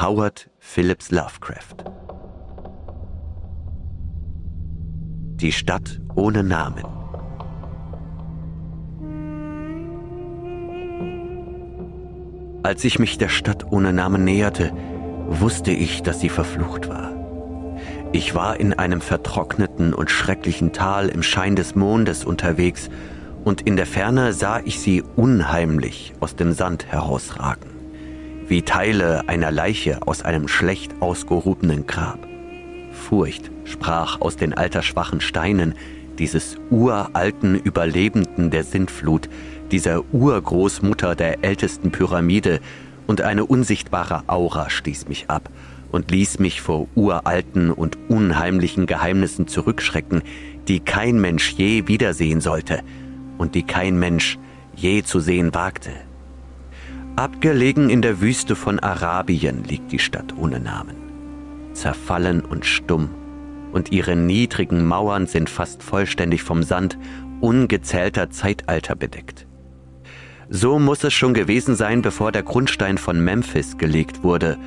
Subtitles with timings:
[0.00, 1.84] Howard Phillips Lovecraft.
[5.36, 6.82] Die Stadt ohne Namen.
[12.64, 14.72] Als ich mich der Stadt ohne Namen näherte,
[15.28, 17.12] wusste ich, dass sie verflucht war.
[18.10, 22.90] Ich war in einem vertrockneten und schrecklichen Tal im Schein des Mondes unterwegs,
[23.44, 27.73] und in der Ferne sah ich sie unheimlich aus dem Sand herausragen,
[28.48, 32.18] wie Teile einer Leiche aus einem schlecht ausgehobenen Grab.
[32.92, 35.74] Furcht sprach aus den altersschwachen Steinen
[36.18, 39.28] dieses uralten Überlebenden der Sintflut,
[39.70, 42.60] dieser Urgroßmutter der ältesten Pyramide,
[43.06, 45.50] und eine unsichtbare Aura stieß mich ab
[45.92, 50.22] und ließ mich vor uralten und unheimlichen Geheimnissen zurückschrecken,
[50.68, 52.80] die kein Mensch je wiedersehen sollte
[53.36, 54.38] und die kein Mensch
[54.74, 55.90] je zu sehen wagte.
[57.16, 60.96] Abgelegen in der Wüste von Arabien liegt die Stadt ohne Namen,
[61.72, 63.08] zerfallen und stumm,
[63.72, 66.98] und ihre niedrigen Mauern sind fast vollständig vom Sand
[67.40, 69.46] ungezählter Zeitalter bedeckt.
[70.48, 74.58] So muss es schon gewesen sein, bevor der Grundstein von Memphis gelegt wurde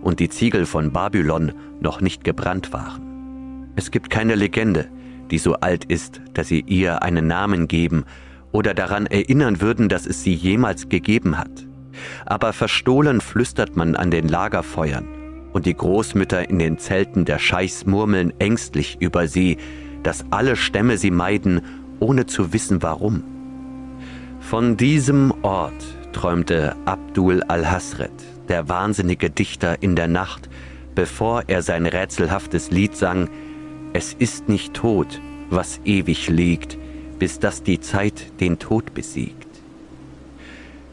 [0.00, 3.72] und die Ziegel von Babylon noch nicht gebrannt waren.
[3.74, 4.88] Es gibt keine Legende,
[5.32, 8.04] die so alt ist, dass sie ihr einen Namen geben
[8.52, 11.66] oder daran erinnern würden, dass es sie jemals gegeben hat.
[12.24, 15.06] Aber verstohlen flüstert man an den Lagerfeuern
[15.52, 19.56] und die Großmütter in den Zelten der Scheichs murmeln ängstlich über sie,
[20.02, 21.62] dass alle Stämme sie meiden,
[21.98, 23.24] ohne zu wissen warum.
[24.40, 25.72] Von diesem Ort
[26.12, 28.12] träumte Abdul al-Hasret,
[28.48, 30.48] der wahnsinnige Dichter in der Nacht,
[30.94, 33.28] bevor er sein rätselhaftes Lied sang,
[33.92, 36.78] Es ist nicht tot, was ewig liegt,
[37.18, 39.45] bis dass die Zeit den Tod besiegt.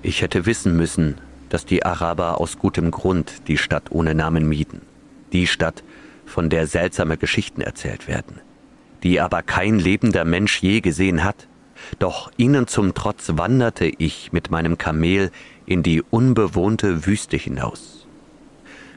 [0.06, 1.16] Ich hätte wissen müssen,
[1.48, 4.82] dass die Araber aus gutem Grund die Stadt ohne Namen mieden,
[5.32, 5.82] die Stadt,
[6.26, 8.42] von der seltsame Geschichten erzählt werden,
[9.02, 11.48] die aber kein lebender Mensch je gesehen hat,
[12.00, 15.32] doch ihnen zum Trotz wanderte ich mit meinem Kamel
[15.66, 18.06] in die unbewohnte Wüste hinaus.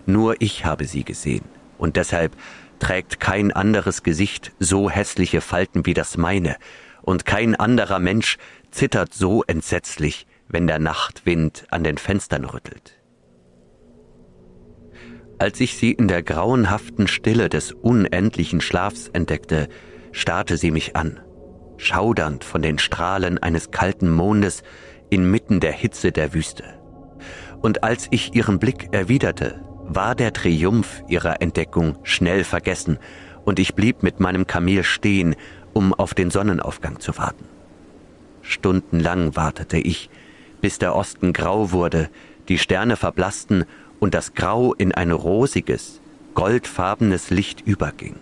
[0.06, 1.44] Nur ich habe sie gesehen,
[1.78, 2.32] und deshalb
[2.80, 6.56] trägt kein anderes Gesicht so hässliche Falten wie das meine,
[7.02, 8.38] und kein anderer Mensch
[8.72, 13.00] zittert so entsetzlich, wenn der Nachtwind an den Fenstern rüttelt.
[15.38, 19.68] Als ich sie in der grauenhaften Stille des unendlichen Schlafs entdeckte,
[20.12, 21.20] starrte sie mich an
[21.78, 24.62] schaudernd von den Strahlen eines kalten Mondes
[25.10, 26.64] inmitten der Hitze der Wüste.
[27.60, 32.98] Und als ich ihren Blick erwiderte, war der Triumph ihrer Entdeckung schnell vergessen,
[33.44, 35.36] und ich blieb mit meinem Kamel stehen,
[35.72, 37.44] um auf den Sonnenaufgang zu warten.
[38.42, 40.10] Stundenlang wartete ich,
[40.66, 42.10] bis der Osten grau wurde,
[42.48, 43.66] die Sterne verblassten
[44.00, 46.00] und das Grau in ein rosiges,
[46.34, 48.16] goldfarbenes Licht überging.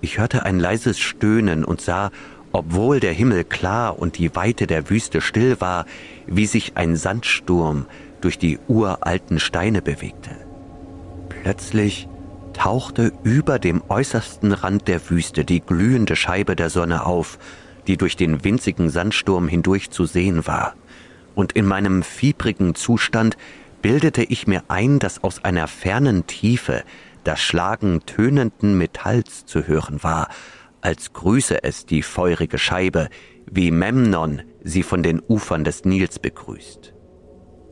[0.00, 2.12] Ich hörte ein leises Stöhnen und sah,
[2.52, 5.84] obwohl der Himmel klar und die Weite der Wüste still war,
[6.28, 7.86] wie sich ein Sandsturm
[8.20, 10.30] durch die uralten Steine bewegte.
[11.28, 12.06] Plötzlich
[12.52, 17.40] tauchte über dem äußersten Rand der Wüste die glühende Scheibe der Sonne auf,
[17.88, 20.74] die durch den winzigen Sandsturm hindurch zu sehen war.
[21.34, 23.36] Und in meinem fiebrigen Zustand
[23.82, 26.84] bildete ich mir ein, dass aus einer fernen Tiefe
[27.24, 30.28] das Schlagen tönenden Metalls zu hören war,
[30.80, 33.08] als grüße es die feurige Scheibe,
[33.50, 36.94] wie Memnon sie von den Ufern des Nils begrüßt.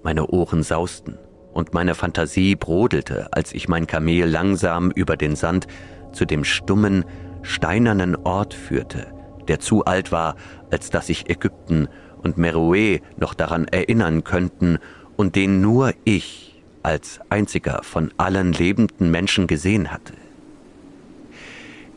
[0.02, 1.18] Meine Ohren sausten
[1.52, 5.66] und meine Fantasie brodelte, als ich mein Kamel langsam über den Sand
[6.12, 7.04] zu dem stummen,
[7.42, 9.12] steinernen Ort führte,
[9.48, 10.36] der zu alt war,
[10.70, 11.88] als dass sich Ägypten
[12.22, 14.78] und Meroe noch daran erinnern könnten
[15.16, 20.14] und den nur ich als einziger von allen lebenden Menschen gesehen hatte.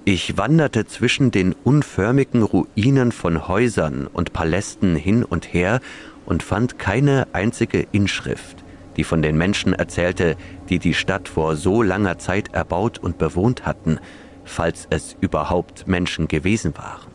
[0.07, 5.79] Ich wanderte zwischen den unförmigen Ruinen von Häusern und Palästen hin und her
[6.27, 8.63] und fand keine einzige Inschrift,
[8.97, 10.37] die von den Menschen erzählte,
[10.69, 13.99] die die Stadt vor so langer Zeit erbaut und bewohnt hatten,
[14.43, 17.14] falls es überhaupt Menschen gewesen waren.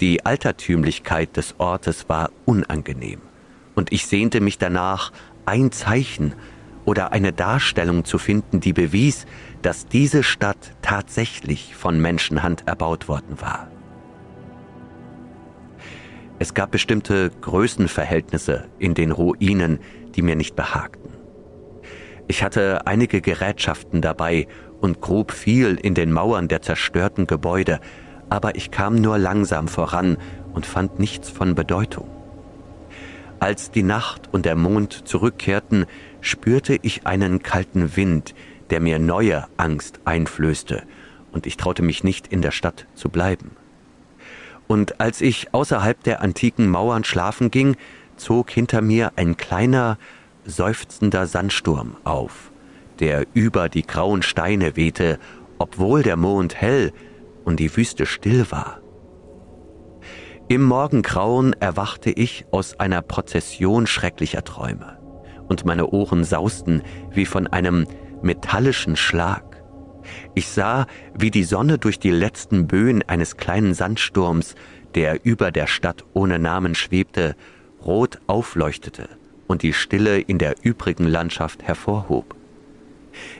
[0.00, 3.20] Die Altertümlichkeit des Ortes war unangenehm,
[3.74, 5.12] und ich sehnte mich danach,
[5.44, 6.34] ein Zeichen
[6.84, 9.26] oder eine Darstellung zu finden, die bewies,
[9.62, 13.68] dass diese Stadt tatsächlich von Menschenhand erbaut worden war.
[16.38, 19.80] Es gab bestimmte Größenverhältnisse in den Ruinen,
[20.14, 21.10] die mir nicht behagten.
[22.28, 24.46] Ich hatte einige Gerätschaften dabei
[24.80, 27.80] und grub viel in den Mauern der zerstörten Gebäude,
[28.30, 30.16] aber ich kam nur langsam voran
[30.52, 32.08] und fand nichts von Bedeutung.
[33.40, 35.86] Als die Nacht und der Mond zurückkehrten,
[36.20, 38.34] spürte ich einen kalten Wind,
[38.70, 40.82] der mir neue Angst einflößte,
[41.32, 43.52] und ich traute mich nicht in der Stadt zu bleiben.
[44.66, 47.76] Und als ich außerhalb der antiken Mauern schlafen ging,
[48.16, 49.98] zog hinter mir ein kleiner,
[50.44, 52.50] seufzender Sandsturm auf,
[53.00, 55.18] der über die grauen Steine wehte,
[55.58, 56.92] obwohl der Mond hell
[57.48, 58.82] und die Wüste still war.
[60.48, 64.98] Im Morgengrauen erwachte ich aus einer Prozession schrecklicher Träume,
[65.48, 67.86] und meine Ohren sausten wie von einem
[68.20, 69.62] metallischen Schlag.
[70.34, 70.86] Ich sah,
[71.18, 74.54] wie die Sonne durch die letzten Böen eines kleinen Sandsturms,
[74.94, 77.34] der über der Stadt ohne Namen schwebte,
[77.82, 79.08] rot aufleuchtete
[79.46, 82.36] und die Stille in der übrigen Landschaft hervorhob.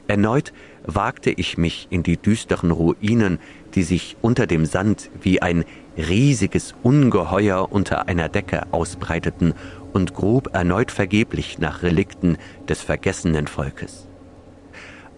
[0.06, 0.54] Erneut
[0.88, 3.38] wagte ich mich in die düsteren Ruinen,
[3.74, 5.64] die sich unter dem Sand wie ein
[5.96, 9.52] riesiges Ungeheuer unter einer Decke ausbreiteten
[9.92, 12.38] und grub erneut vergeblich nach Relikten
[12.68, 14.06] des vergessenen Volkes.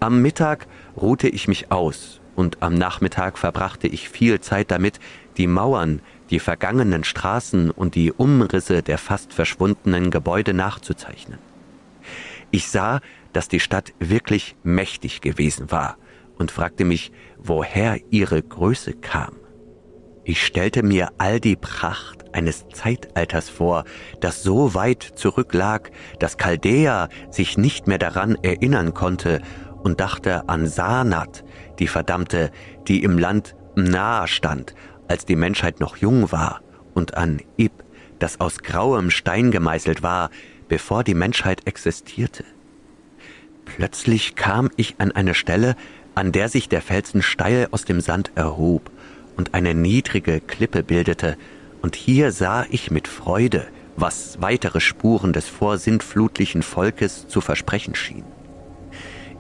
[0.01, 4.99] Am Mittag ruhte ich mich aus und am Nachmittag verbrachte ich viel Zeit damit,
[5.37, 6.01] die Mauern,
[6.31, 11.50] die vergangenen Straßen und die Umrisse der fast verschwundenen Gebäude nachzuzeichnen.
[12.51, 13.01] Ich sah,
[13.33, 15.97] dass die Stadt wirklich mächtig gewesen war
[16.39, 19.37] und fragte mich, woher ihre Größe kam.
[20.25, 23.85] Ich stellte mir all die Pracht eines Zeitalters vor,
[24.21, 29.41] das so weit zurücklag, dass Chaldea sich nicht mehr daran erinnern konnte
[29.83, 31.45] und dachte an Sanat,
[31.79, 32.51] die Verdammte,
[32.87, 34.75] die im Land nahe stand,
[35.09, 36.61] als die Menschheit noch jung war,
[36.95, 37.73] und an Ib,
[38.19, 40.31] das aus grauem Stein gemeißelt war,
[40.71, 42.45] bevor die Menschheit existierte.
[43.67, 45.77] Plötzlich kam ich an eine Stelle,
[46.15, 48.91] an der sich der Felsen steil aus dem Sand erhob
[49.37, 51.37] und eine niedrige Klippe bildete,
[51.83, 58.25] und hier sah ich mit Freude, was weitere Spuren des vorsintflutlichen Volkes zu versprechen schien.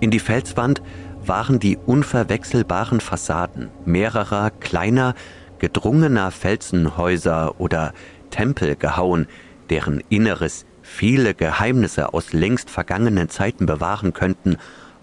[0.00, 0.82] In die Felswand
[1.24, 5.14] waren die unverwechselbaren Fassaden mehrerer kleiner,
[5.58, 7.92] gedrungener Felsenhäuser oder
[8.30, 9.28] Tempel gehauen,
[9.68, 14.56] deren Inneres viele Geheimnisse aus längst vergangenen Zeiten bewahren könnten,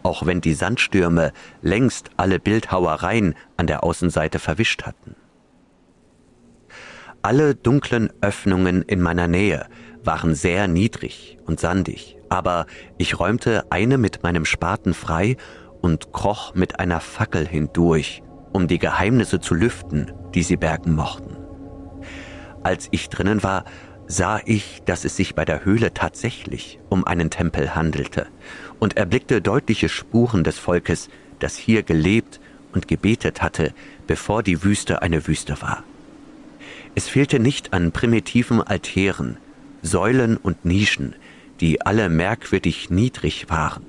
[0.04, 1.32] auch wenn die Sandstürme
[1.62, 5.16] längst alle Bildhauereien an der Außenseite verwischt hatten.
[7.22, 9.68] Alle dunklen Öffnungen in meiner Nähe
[10.04, 12.68] waren sehr niedrig und sandig, aber
[12.98, 15.38] ich räumte eine mit meinem Spaten frei
[15.82, 18.24] und kroch mit einer Fackel hindurch,
[18.54, 21.38] um die Geheimnisse zu lüften, die sie bergen mochten.
[22.64, 23.64] Als ich drinnen war,
[24.08, 28.28] sah ich, dass es sich bei der Höhle tatsächlich um einen Tempel handelte
[28.80, 31.10] und erblickte deutliche Spuren des Volkes,
[31.40, 32.40] das hier gelebt
[32.74, 33.74] und gebetet hatte,
[34.08, 35.84] bevor die Wüste eine Wüste war.
[36.96, 39.38] Es fehlte nicht an primitiven Altären,
[39.82, 41.16] Säulen und Nischen,
[41.60, 43.86] die alle merkwürdig niedrig waren.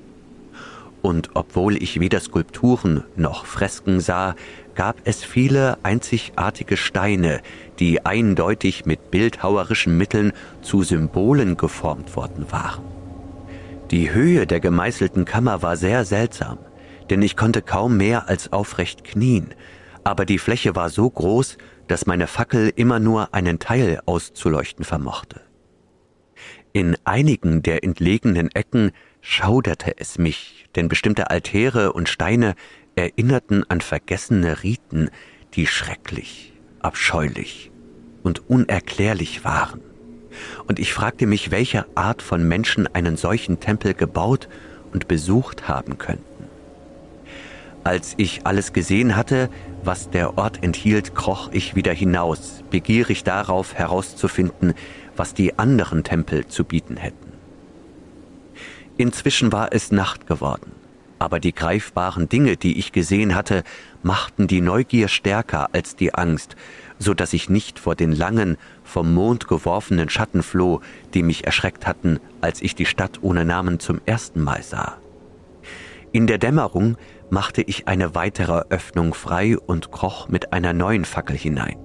[1.01, 4.35] Und obwohl ich weder Skulpturen noch Fresken sah,
[4.75, 7.41] gab es viele einzigartige Steine,
[7.79, 12.83] die eindeutig mit bildhauerischen Mitteln zu Symbolen geformt worden waren.
[13.91, 16.59] Die Höhe der gemeißelten Kammer war sehr seltsam,
[17.09, 19.53] denn ich konnte kaum mehr als aufrecht knien,
[20.03, 21.57] aber die Fläche war so groß,
[21.87, 25.41] dass meine Fackel immer nur einen Teil auszuleuchten vermochte.
[26.71, 32.55] In einigen der entlegenen Ecken schauderte es mich, denn bestimmte Altäre und Steine
[32.95, 35.09] erinnerten an vergessene Riten,
[35.53, 37.71] die schrecklich, abscheulich
[38.23, 39.81] und unerklärlich waren.
[40.67, 44.47] Und ich fragte mich, welche Art von Menschen einen solchen Tempel gebaut
[44.93, 46.23] und besucht haben könnten.
[47.83, 49.49] Als ich alles gesehen hatte,
[49.83, 54.73] was der Ort enthielt, kroch ich wieder hinaus, begierig darauf herauszufinden,
[55.15, 57.28] was die anderen Tempel zu bieten hätten.
[58.99, 60.71] Inzwischen war es Nacht geworden
[61.19, 63.63] aber die greifbaren Dinge, die ich gesehen hatte,
[64.01, 66.55] machten die Neugier stärker als die Angst,
[66.97, 70.79] so dass ich nicht vor den langen, vom Mond geworfenen Schatten floh,
[71.13, 74.97] die mich erschreckt hatten, als ich die Stadt ohne Namen zum ersten Mal sah.
[76.11, 76.97] In der Dämmerung
[77.29, 81.77] machte ich eine weitere Öffnung frei und kroch mit einer neuen Fackel hinein.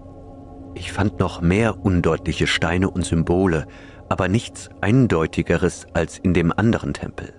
[0.77, 3.67] Ich fand noch mehr undeutliche Steine und Symbole,
[4.09, 7.35] aber nichts Eindeutigeres als in dem anderen Tempel.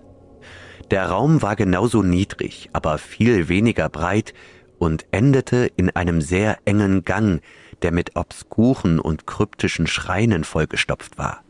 [0.92, 4.34] Der Raum war genauso niedrig, aber viel weniger breit
[4.78, 7.42] und endete in einem sehr engen Gang,
[7.82, 11.44] der mit obskuren und kryptischen Schreinen vollgestopft war.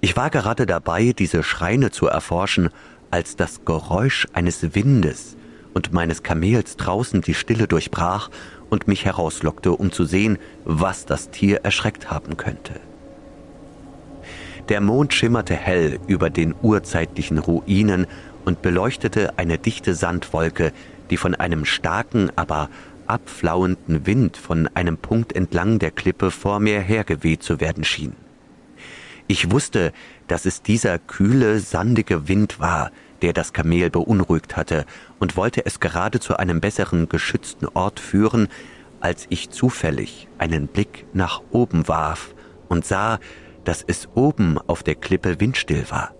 [0.00, 2.70] Ich war gerade dabei, diese Schreine zu erforschen,
[3.10, 5.36] als das Geräusch eines Windes
[5.74, 8.30] und meines Kamels draußen die Stille durchbrach
[8.70, 12.80] und mich herauslockte, um zu sehen, was das Tier erschreckt haben könnte.
[14.68, 18.06] Der Mond schimmerte hell über den urzeitlichen Ruinen
[18.44, 20.72] und beleuchtete eine dichte Sandwolke,
[21.08, 22.68] die von einem starken, aber
[23.06, 28.12] abflauenden Wind von einem Punkt entlang der Klippe vor mir hergeweht zu werden schien.
[29.26, 29.92] Ich wusste,
[30.26, 32.90] dass es dieser kühle, sandige Wind war,
[33.22, 34.84] der das Kamel beunruhigt hatte,
[35.18, 38.48] und wollte es gerade zu einem besseren geschützten Ort führen,
[39.00, 42.34] als ich zufällig einen Blick nach oben warf
[42.68, 43.18] und sah,
[43.68, 46.14] dass es oben auf der Klippe windstill war.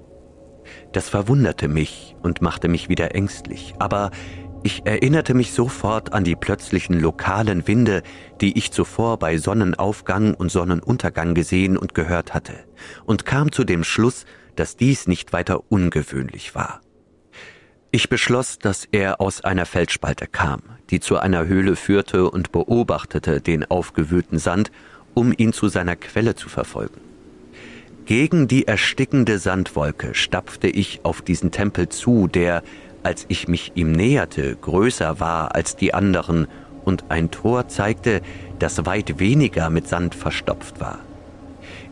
[0.93, 4.11] Das verwunderte mich und machte mich wieder ängstlich, aber
[4.63, 8.03] ich erinnerte mich sofort an die plötzlichen lokalen Winde,
[8.43, 12.53] die ich zuvor bei Sonnenaufgang und Sonnenuntergang gesehen und gehört hatte,
[13.07, 16.83] und kam zu dem Schluss, dass dies nicht weiter ungewöhnlich war.
[17.93, 23.41] Ich beschloss, dass er aus einer Felsspalte kam, die zu einer Höhle führte und beobachtete
[23.41, 24.71] den aufgewühlten Sand,
[25.15, 27.08] um ihn zu seiner Quelle zu verfolgen.
[28.09, 32.63] Gegen die erstickende Sandwolke stapfte ich auf diesen Tempel zu, der,
[33.03, 36.47] als ich mich ihm näherte, größer war als die anderen
[36.87, 38.23] und ein Tor zeigte,
[38.61, 41.01] das weit weniger mit Sand verstopft war.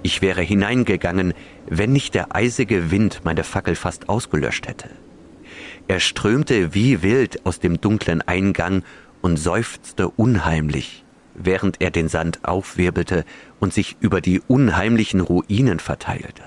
[0.03, 1.35] Ich wäre hineingegangen,
[1.69, 4.89] wenn nicht der eisige Wind meine Fackel fast ausgelöscht hätte.
[5.87, 8.85] Er strömte wie wild aus dem dunklen Eingang
[9.21, 11.05] und seufzte unheimlich,
[11.37, 13.25] während er den Sand aufwirbelte
[13.61, 16.43] und sich über die unheimlichen Ruinen verteilte.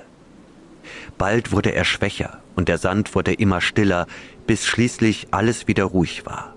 [1.17, 4.07] Bald wurde er schwächer und der Sand wurde immer stiller,
[4.47, 6.55] bis schließlich alles wieder ruhig war.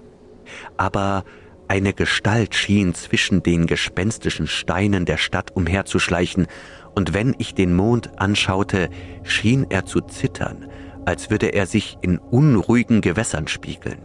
[0.76, 1.24] Aber
[1.68, 6.46] eine Gestalt schien zwischen den gespenstischen Steinen der Stadt umherzuschleichen,
[6.94, 8.90] und wenn ich den Mond anschaute,
[9.22, 10.68] schien er zu zittern,
[11.06, 14.02] als würde er sich in unruhigen Gewässern spiegeln.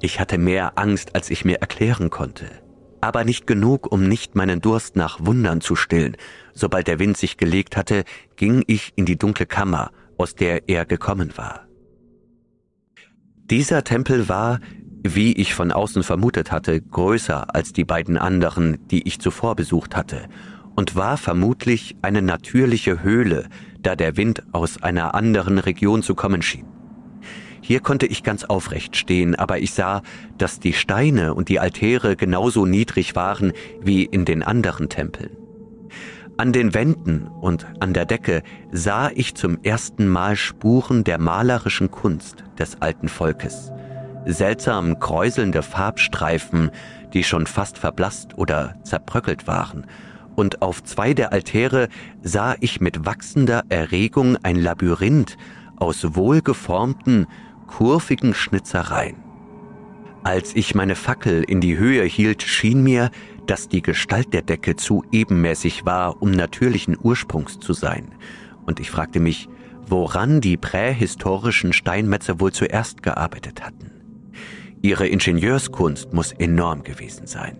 [0.00, 2.46] Ich hatte mehr Angst, als ich mir erklären konnte,
[3.00, 6.16] aber nicht genug, um nicht meinen Durst nach Wundern zu stillen.
[6.52, 8.04] Sobald der Wind sich gelegt hatte,
[8.36, 11.66] ging ich in die dunkle Kammer, aus der er gekommen war.
[13.50, 14.60] Dieser Tempel war,
[15.02, 19.96] wie ich von außen vermutet hatte, größer als die beiden anderen, die ich zuvor besucht
[19.96, 20.28] hatte,
[20.74, 23.48] und war vermutlich eine natürliche Höhle,
[23.80, 26.66] da der Wind aus einer anderen Region zu kommen schien.
[27.68, 30.00] Hier konnte ich ganz aufrecht stehen, aber ich sah,
[30.38, 35.36] dass die Steine und die Altäre genauso niedrig waren wie in den anderen Tempeln.
[36.38, 41.90] An den Wänden und an der Decke sah ich zum ersten Mal Spuren der malerischen
[41.90, 43.70] Kunst des alten Volkes.
[44.24, 46.70] Seltsam kräuselnde Farbstreifen,
[47.12, 49.84] die schon fast verblasst oder zerbröckelt waren
[50.36, 51.88] und auf zwei der Altäre
[52.22, 55.36] sah ich mit wachsender Erregung ein Labyrinth
[55.76, 57.26] aus wohlgeformten,
[57.68, 59.16] kurvigen Schnitzereien.
[60.24, 63.10] Als ich meine Fackel in die Höhe hielt, schien mir,
[63.46, 68.14] dass die Gestalt der Decke zu ebenmäßig war, um natürlichen Ursprungs zu sein,
[68.66, 69.48] und ich fragte mich,
[69.86, 73.92] woran die prähistorischen Steinmetze wohl zuerst gearbeitet hatten.
[74.82, 77.56] Ihre Ingenieurskunst muss enorm gewesen sein.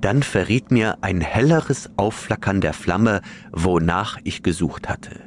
[0.00, 5.20] Dann verriet mir ein helleres Aufflackern der Flamme, wonach ich gesucht hatte.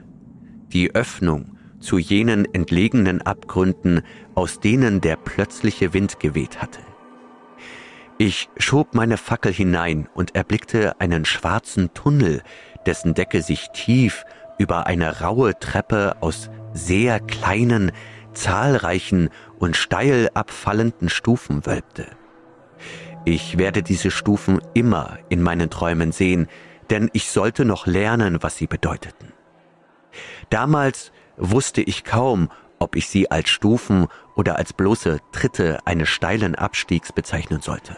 [0.72, 1.51] Die Öffnung
[1.82, 4.04] zu jenen entlegenen Abgründen,
[4.36, 6.80] aus denen der plötzliche Wind geweht hatte.
[8.18, 12.44] Ich schob meine Fackel hinein und erblickte einen schwarzen Tunnel,
[12.86, 14.24] dessen Decke sich tief
[14.60, 17.92] über eine raue Treppe aus sehr kleinen,
[18.34, 22.08] zahlreichen und steil abfallenden Stufen wölbte.
[23.26, 26.48] Ich werde diese Stufen immer in meinen Träumen sehen,
[26.90, 29.34] denn ich sollte noch lernen, was sie bedeuteten.
[30.50, 36.56] Damals wusste ich kaum, ob ich sie als Stufen oder als bloße Tritte eines steilen
[36.56, 37.98] Abstiegs bezeichnen sollte.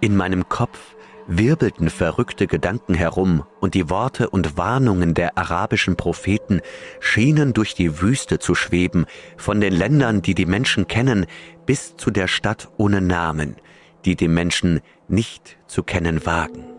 [0.00, 0.78] In meinem Kopf
[1.26, 6.60] wirbelten verrückte Gedanken herum und die Worte und Warnungen der arabischen Propheten
[7.00, 11.26] schienen durch die Wüste zu schweben, von den Ländern, die die Menschen kennen,
[11.64, 13.56] bis zu der Stadt ohne Namen,
[14.04, 16.75] die dem Menschen nicht zu kennen wagen.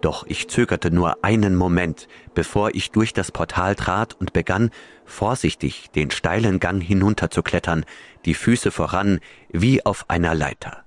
[0.00, 4.70] Doch ich zögerte nur einen Moment, bevor ich durch das Portal trat und begann,
[5.04, 7.84] vorsichtig den steilen Gang hinunterzuklettern,
[8.24, 10.84] die Füße voran wie auf einer Leiter.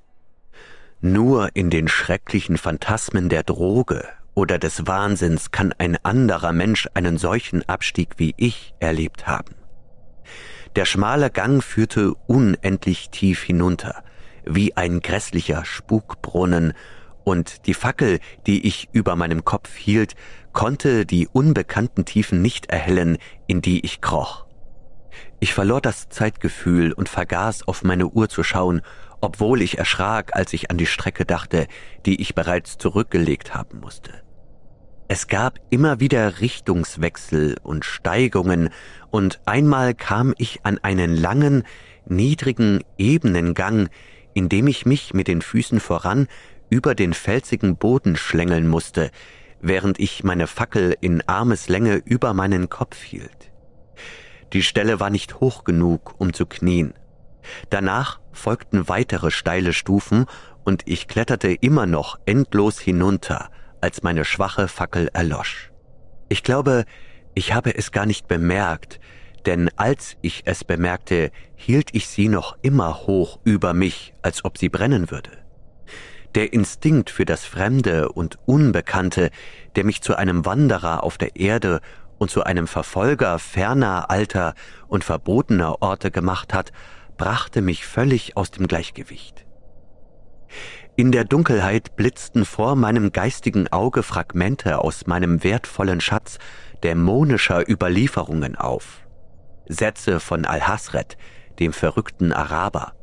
[1.01, 7.18] Nur in den schrecklichen Phantasmen der Droge oder des Wahnsinns kann ein anderer Mensch einen
[7.18, 9.56] solchen Abstieg wie ich erlebt haben.
[10.75, 14.04] Der schmale Gang führte unendlich tief hinunter,
[14.46, 16.74] wie ein grässlicher Spukbrunnen,
[17.30, 20.16] und die Fackel, die ich über meinem Kopf hielt,
[20.52, 24.48] konnte die unbekannten Tiefen nicht erhellen, in die ich kroch.
[25.40, 28.82] Ich verlor das Zeitgefühl und vergaß auf meine Uhr zu schauen,
[29.22, 31.68] obwohl ich erschrak, als ich an die Strecke dachte,
[32.08, 34.12] die ich bereits zurückgelegt haben musste.
[35.08, 38.70] Es gab immer wieder Richtungswechsel und Steigungen,
[39.12, 41.64] und einmal kam ich an einen langen,
[42.08, 43.92] niedrigen, ebenen Gang,
[44.34, 46.28] in dem ich mich mit den Füßen voran
[46.70, 49.12] über den felsigen Boden schlängeln musste,
[49.62, 53.52] während ich meine Fackel in Armeslänge über meinen Kopf hielt.
[54.54, 56.94] Die Stelle war nicht hoch genug, um zu knien.
[57.70, 60.26] Danach folgten weitere steile Stufen
[60.64, 63.50] und ich kletterte immer noch endlos hinunter,
[63.82, 65.72] als meine schwache Fackel erlosch.
[66.30, 66.86] Ich glaube,
[67.34, 69.00] ich habe es gar nicht bemerkt,
[69.46, 74.58] denn als ich es bemerkte, hielt ich sie noch immer hoch über mich, als ob
[74.58, 75.38] sie brennen würde.
[76.36, 79.32] Der Instinkt für das Fremde und Unbekannte,
[79.76, 81.82] der mich zu einem Wanderer auf der Erde
[82.20, 84.54] und zu einem Verfolger ferner alter
[84.88, 86.72] und verbotener Orte gemacht hat,
[87.18, 89.46] brachte mich völlig aus dem Gleichgewicht.
[90.96, 96.38] In der Dunkelheit blitzten vor meinem geistigen Auge Fragmente aus meinem wertvollen Schatz
[96.84, 99.02] dämonischer Überlieferungen auf.
[99.68, 101.18] Sätze von Al-Hasret,
[101.60, 102.94] dem verrückten Araber,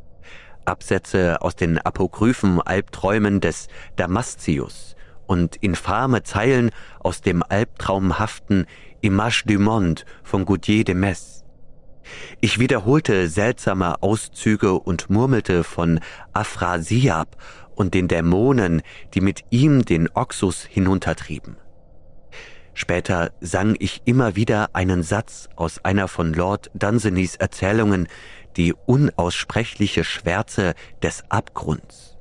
[0.66, 4.96] Absätze aus den apokryphen Albträumen des Damascius
[5.26, 6.70] und infame Zeilen
[7.00, 8.66] aus dem albtraumhaften
[9.00, 11.44] Image du Monde von Goudier de Metz.
[12.40, 16.00] Ich wiederholte seltsame Auszüge und murmelte von
[16.32, 17.37] Afrasiab
[17.75, 18.82] und den Dämonen,
[19.14, 21.56] die mit ihm den Oxus hinuntertrieben.
[22.75, 28.06] Später sang ich immer wieder einen Satz aus einer von Lord Dunseneys Erzählungen,
[28.56, 32.16] die unaussprechliche Schwärze des Abgrunds.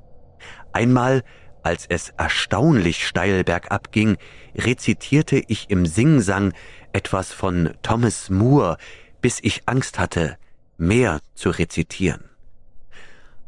[0.73, 1.23] Einmal,
[1.63, 4.17] als es erstaunlich steil bergab ging,
[4.55, 6.53] rezitierte ich im Singsang
[6.93, 8.77] etwas von Thomas Moore,
[9.21, 10.37] bis ich Angst hatte,
[10.77, 12.25] mehr zu rezitieren.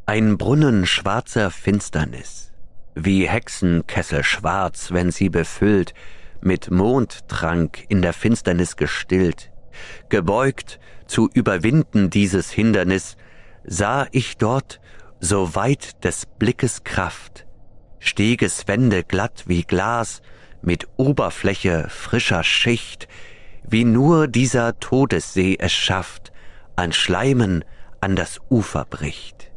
[0.06, 2.54] Ein Brunnen schwarzer Finsternis,
[2.96, 5.94] wie Hexenkessel schwarz, wenn sie befüllt,
[6.42, 9.52] mit Mondtrank in der Finsternis gestillt.
[10.10, 13.18] Gebeugt zu überwinden dieses Hindernis,
[13.64, 14.80] sah ich dort,
[15.20, 17.46] so weit des Blickes Kraft,
[18.00, 20.22] steges Wände glatt wie Glas,
[20.62, 23.08] mit Oberfläche frischer Schicht,
[23.64, 26.32] wie nur dieser Todessee es schafft,
[26.76, 27.64] an Schleimen
[28.00, 29.52] an das Ufer bricht.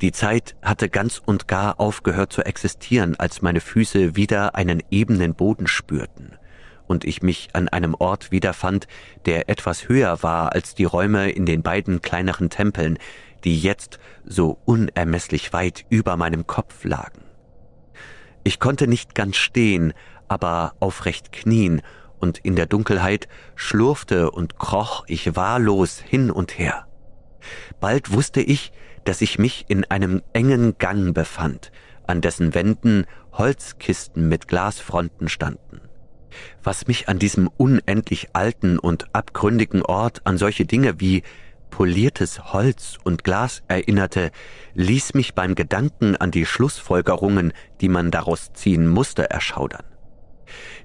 [0.00, 5.34] Die Zeit hatte ganz und gar aufgehört zu existieren, als meine Füße wieder einen ebenen
[5.34, 6.36] Boden spürten
[6.92, 8.86] und ich mich an einem Ort wiederfand,
[9.24, 12.98] der etwas höher war als die Räume in den beiden kleineren Tempeln,
[13.44, 17.22] die jetzt so unermesslich weit über meinem Kopf lagen.
[18.44, 19.94] Ich konnte nicht ganz stehen,
[20.28, 21.82] aber aufrecht knien,
[22.18, 23.26] und in der Dunkelheit
[23.56, 26.86] schlurfte und kroch ich wahllos hin und her.
[27.80, 28.70] Bald wusste ich,
[29.04, 31.72] dass ich mich in einem engen Gang befand,
[32.06, 35.81] an dessen Wänden Holzkisten mit Glasfronten standen.
[36.62, 41.22] Was mich an diesem unendlich alten und abgründigen Ort an solche Dinge wie
[41.70, 44.30] poliertes Holz und Glas erinnerte,
[44.74, 49.84] ließ mich beim Gedanken an die Schlussfolgerungen, die man daraus ziehen musste, erschaudern.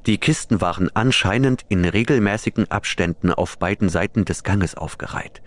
[0.05, 5.41] Die Kisten waren anscheinend in regelmäßigen Abständen auf beiden Seiten des Ganges aufgereiht.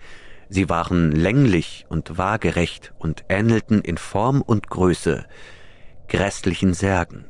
[0.49, 5.25] Sie waren länglich und waagerecht und ähnelten in Form und Größe
[6.07, 7.25] grässlichen Särgen.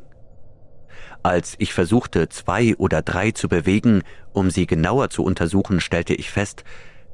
[1.23, 4.01] Als ich versuchte, zwei oder drei zu bewegen,
[4.33, 6.63] um sie genauer zu untersuchen, stellte ich fest,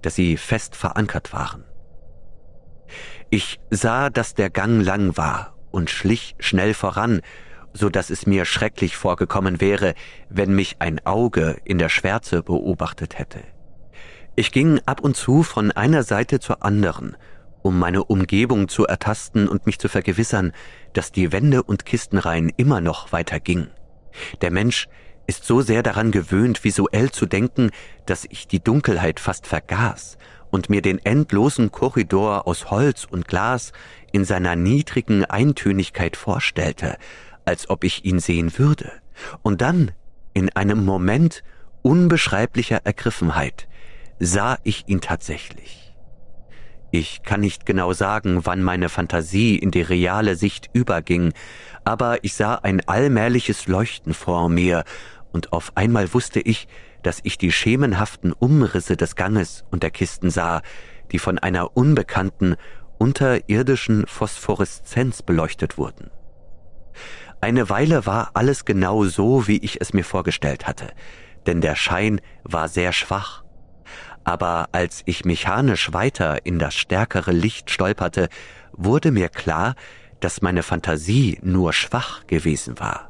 [0.02, 1.66] dass sie fest verankert waren.
[3.30, 7.22] Ich sah, dass der Gang lang war und schlich schnell voran,
[7.74, 9.94] so dass es mir schrecklich vorgekommen wäre,
[10.30, 13.40] wenn mich ein Auge in der Schwärze beobachtet hätte.
[14.36, 17.18] Ich ging ab und zu von einer Seite zur anderen,
[17.62, 20.54] um meine Umgebung zu ertasten und mich zu vergewissern,
[20.94, 23.70] dass die Wände und Kistenreihen immer noch weiter gingen.
[24.42, 24.88] Der Mensch
[25.28, 27.72] ist so sehr daran gewöhnt, visuell zu denken,
[28.06, 30.18] dass ich die Dunkelheit fast vergaß
[30.50, 33.74] und mir den endlosen Korridor aus Holz und Glas
[34.12, 36.98] in seiner niedrigen Eintönigkeit vorstellte,
[37.46, 38.92] als ob ich ihn sehen würde.
[39.42, 39.92] Und dann,
[40.34, 41.44] in einem Moment
[41.82, 43.68] unbeschreiblicher Ergriffenheit,
[44.20, 45.87] sah ich ihn tatsächlich.
[46.92, 51.34] Ich kann nicht genau sagen, wann meine Fantasie in die reale Sicht überging,
[51.84, 54.84] aber ich sah ein allmähliches Leuchten vor mir,
[55.34, 56.68] und auf einmal wusste ich,
[57.04, 60.62] dass ich die schemenhaften Umrisse des Ganges und der Kisten sah,
[61.12, 62.56] die von einer unbekannten,
[62.98, 66.10] unterirdischen Phosphoreszenz beleuchtet wurden.
[67.40, 70.88] Eine Weile war alles genau so, wie ich es mir vorgestellt hatte,
[71.46, 73.44] denn der Schein war sehr schwach
[74.28, 78.28] aber als ich mechanisch weiter in das stärkere Licht stolperte,
[78.74, 79.76] wurde mir klar,
[80.20, 83.10] dass meine Fantasie nur schwach gewesen war.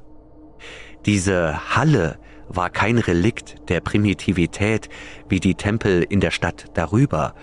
[1.07, 4.89] Diese Halle war kein Relikt der Primitivität
[5.27, 7.33] wie die Tempel in der Stadt darüber,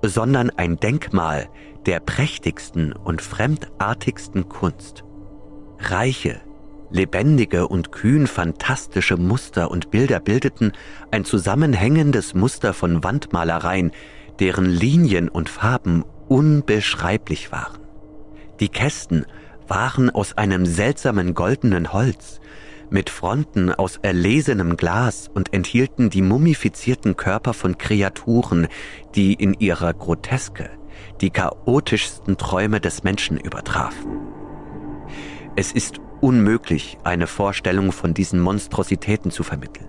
[0.00, 1.50] sondern ein Denkmal
[1.84, 5.04] der prächtigsten und fremdartigsten Kunst.
[5.78, 6.40] Reiche,
[6.90, 10.72] lebendige und kühn fantastische Muster und Bilder bildeten
[11.10, 13.92] ein zusammenhängendes Muster von Wandmalereien,
[14.40, 17.78] deren Linien und Farben unbeschreiblich waren.
[18.60, 19.26] Die Kästen
[19.66, 22.40] waren aus einem seltsamen goldenen Holz,
[22.90, 28.66] mit Fronten aus erlesenem Glas und enthielten die mumifizierten Körper von Kreaturen,
[29.14, 30.70] die in ihrer Groteske
[31.20, 34.20] die chaotischsten Träume des Menschen übertrafen.
[35.54, 39.88] Es ist unmöglich, eine Vorstellung von diesen Monstrositäten zu vermitteln.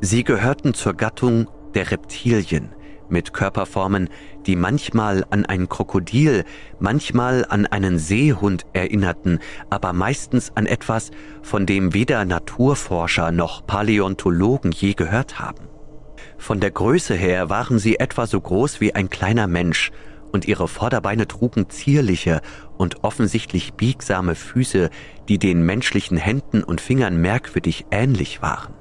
[0.00, 2.70] Sie gehörten zur Gattung der Reptilien,
[3.08, 4.08] mit Körperformen,
[4.46, 6.44] die manchmal an ein Krokodil,
[6.78, 9.38] manchmal an einen Seehund erinnerten,
[9.70, 11.10] aber meistens an etwas,
[11.42, 15.68] von dem weder Naturforscher noch Paläontologen je gehört haben.
[16.38, 19.90] Von der Größe her waren sie etwa so groß wie ein kleiner Mensch,
[20.32, 22.40] und ihre Vorderbeine trugen zierliche
[22.76, 24.90] und offensichtlich biegsame Füße,
[25.28, 28.74] die den menschlichen Händen und Fingern merkwürdig ähnlich waren.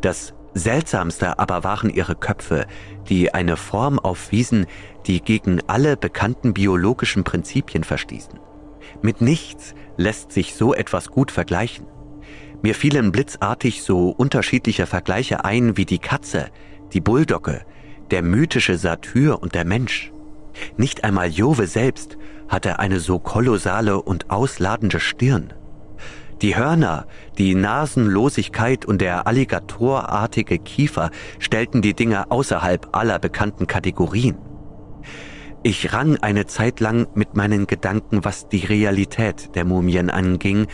[0.00, 2.66] Das Seltsamste aber waren ihre Köpfe,
[3.08, 4.66] die eine Form aufwiesen,
[5.06, 8.38] die gegen alle bekannten biologischen Prinzipien verstießen.
[9.00, 11.86] Mit nichts lässt sich so etwas gut vergleichen.
[12.62, 16.50] Mir fielen blitzartig so unterschiedliche Vergleiche ein wie die Katze,
[16.92, 17.62] die Bulldogge,
[18.10, 20.12] der mythische Satyr und der Mensch.
[20.76, 25.52] Nicht einmal Jove selbst hatte eine so kolossale und ausladende Stirn.
[26.42, 27.06] Die Hörner,
[27.38, 34.36] die Nasenlosigkeit und der alligatorartige Kiefer stellten die Dinge außerhalb aller bekannten Kategorien.
[35.62, 40.66] Ich rang eine Zeit lang mit meinen Gedanken, was die Realität der Mumien anging,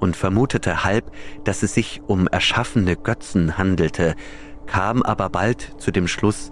[0.00, 1.10] und vermutete halb,
[1.44, 4.16] dass es sich um erschaffene Götzen handelte,
[4.66, 6.50] kam aber bald zu dem Schluss,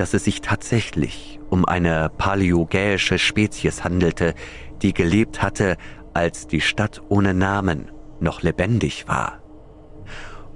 [0.00, 4.32] dass es sich tatsächlich um eine paläogäische Spezies handelte,
[4.80, 5.76] die gelebt hatte,
[6.14, 9.42] als die Stadt ohne Namen noch lebendig war.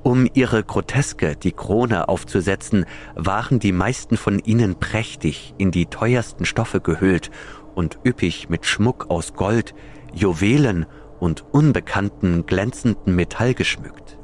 [0.02, 6.46] Um ihre Groteske die Krone aufzusetzen, waren die meisten von ihnen prächtig in die teuersten
[6.46, 7.30] Stoffe gehüllt
[7.74, 9.74] und üppig mit Schmuck aus Gold,
[10.14, 10.86] Juwelen
[11.20, 14.16] und unbekannten glänzenden Metall geschmückt.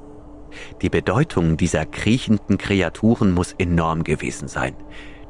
[0.82, 4.74] Die Bedeutung dieser kriechenden Kreaturen muss enorm gewesen sein,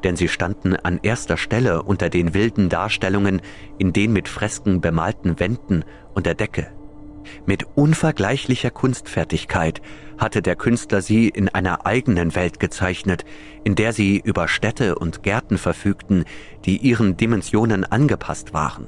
[0.03, 3.41] denn sie standen an erster Stelle unter den wilden Darstellungen
[3.77, 6.71] in den mit Fresken bemalten Wänden und der Decke.
[7.45, 9.81] Mit unvergleichlicher Kunstfertigkeit
[10.17, 13.25] hatte der Künstler sie in einer eigenen Welt gezeichnet,
[13.63, 16.25] in der sie über Städte und Gärten verfügten,
[16.65, 18.87] die ihren Dimensionen angepasst waren.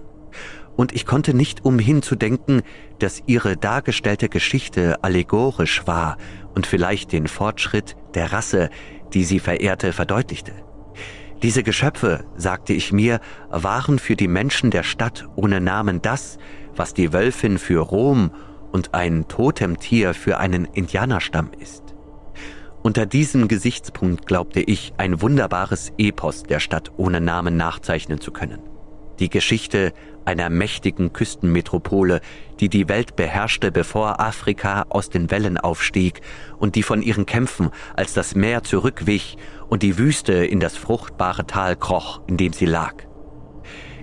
[0.75, 2.61] Und ich konnte nicht umhin zu denken,
[2.99, 6.17] dass ihre dargestellte Geschichte allegorisch war
[6.55, 8.69] und vielleicht den Fortschritt der Rasse,
[9.13, 10.53] die sie verehrte, verdeutlichte.
[11.43, 16.37] Diese Geschöpfe, sagte ich mir, waren für die Menschen der Stadt ohne Namen das,
[16.75, 18.31] was die Wölfin für Rom
[18.71, 21.83] und ein Totemtier für einen Indianerstamm ist.
[22.81, 28.59] Unter diesem Gesichtspunkt glaubte ich, ein wunderbares Epos der Stadt ohne Namen nachzeichnen zu können.
[29.23, 29.93] Die Geschichte
[30.25, 32.19] einer mächtigen Küstenmetropole,
[32.59, 36.19] die die Welt beherrschte, bevor Afrika aus den Wellen aufstieg
[36.59, 39.37] und die von ihren Kämpfen, als das Meer zurückwich
[39.69, 42.95] und die Wüste in das fruchtbare Tal kroch, in dem sie lag.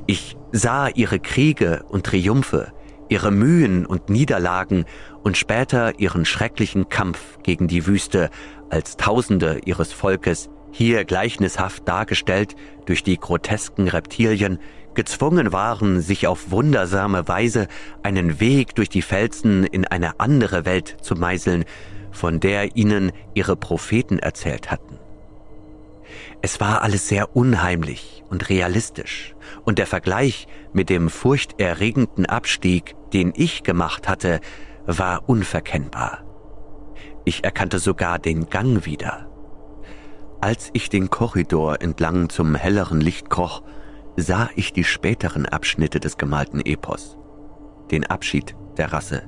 [0.07, 2.73] Ich sah ihre Kriege und Triumphe,
[3.11, 4.87] ihre Mühen und Niederlagen
[5.23, 8.31] und später ihren schrecklichen Kampf gegen die Wüste,
[8.71, 12.55] als Tausende ihres Volkes, hier gleichnishaft dargestellt
[12.87, 14.59] durch die grotesken Reptilien,
[14.95, 17.69] gezwungen waren, sich auf wundersame Weise
[18.03, 21.65] einen Weg durch die Felsen in eine andere Welt zu meißeln,
[22.11, 24.99] von der ihnen ihre Propheten erzählt hatten.
[26.43, 33.33] Es war alles sehr unheimlich und realistisch, und der Vergleich mit dem furchterregenden Abstieg, den
[33.37, 34.41] ich gemacht hatte,
[34.87, 36.25] war unverkennbar.
[37.25, 39.30] Ich erkannte sogar den Gang wieder.
[40.41, 43.63] Als ich den Korridor entlang zum helleren Licht kroch,
[44.17, 47.19] sah ich die späteren Abschnitte des gemalten Epos.
[47.91, 49.23] Den Abschied der Rasse,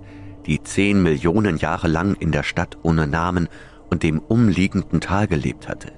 [0.47, 3.49] die zehn Millionen Jahre lang in der Stadt ohne Namen
[3.91, 5.93] und dem umliegenden Tal gelebt hatte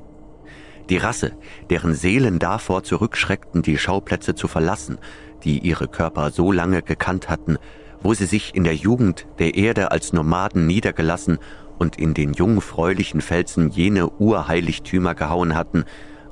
[0.90, 1.32] die Rasse,
[1.70, 4.98] deren Seelen davor zurückschreckten, die Schauplätze zu verlassen,
[5.42, 7.56] die ihre Körper so lange gekannt hatten,
[8.02, 11.38] wo sie sich in der Jugend der Erde als Nomaden niedergelassen
[11.78, 15.84] und in den jungfräulichen Felsen jene Urheiligtümer gehauen hatten,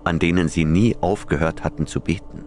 [0.04, 2.44] an denen sie nie aufgehört hatten zu beten.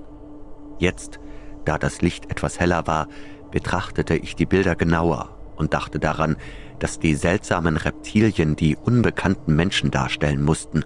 [0.80, 1.20] Jetzt,
[1.64, 3.08] da das Licht etwas heller war,
[3.52, 6.36] betrachtete ich die Bilder genauer und dachte daran,
[6.80, 10.84] dass die seltsamen Reptilien die unbekannten Menschen darstellen mussten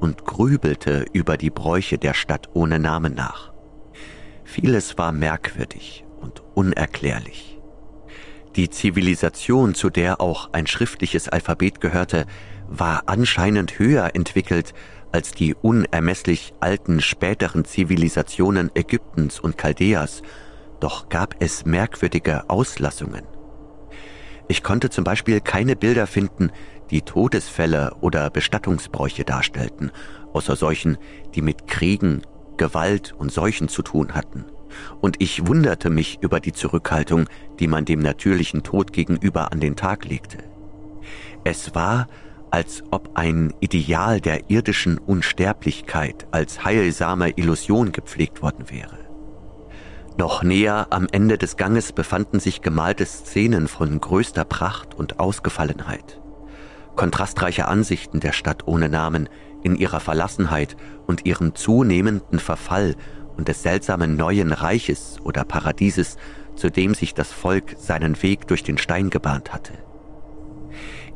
[0.00, 3.52] und grübelte über die Bräuche der Stadt ohne Namen nach.
[4.44, 7.53] Vieles war merkwürdig und unerklärlich.
[8.56, 12.26] Die Zivilisation, zu der auch ein schriftliches Alphabet gehörte,
[12.68, 14.74] war anscheinend höher entwickelt
[15.10, 20.22] als die unermesslich alten späteren Zivilisationen Ägyptens und Chaldäas,
[20.80, 23.24] doch gab es merkwürdige Auslassungen.
[24.48, 26.50] Ich konnte zum Beispiel keine Bilder finden,
[26.90, 29.90] die Todesfälle oder Bestattungsbräuche darstellten,
[30.32, 30.98] außer solchen,
[31.34, 32.22] die mit Kriegen,
[32.56, 34.44] Gewalt und Seuchen zu tun hatten.
[35.00, 37.28] Und ich wunderte mich über die Zurückhaltung,
[37.60, 40.38] die man dem natürlichen Tod gegenüber an den Tag legte.
[41.44, 42.08] Es war,
[42.50, 48.98] als ob ein Ideal der irdischen Unsterblichkeit als heilsame Illusion gepflegt worden wäre.
[50.16, 56.20] Noch näher am Ende des Ganges befanden sich gemalte Szenen von größter Pracht und Ausgefallenheit.
[56.94, 59.28] Kontrastreiche Ansichten der Stadt ohne Namen
[59.64, 60.76] in ihrer Verlassenheit
[61.08, 62.94] und ihrem zunehmenden Verfall
[63.36, 66.16] und des seltsamen neuen Reiches oder Paradieses,
[66.56, 69.72] zu dem sich das Volk seinen Weg durch den Stein gebahnt hatte.